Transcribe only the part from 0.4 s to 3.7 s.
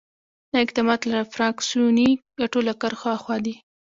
دا اقدامات له فراکسیوني ګټو له کرښو آخوا دي.